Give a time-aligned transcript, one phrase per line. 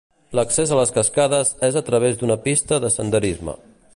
[0.37, 3.59] L'accés a les cascades és a través d'una pista de senderisme.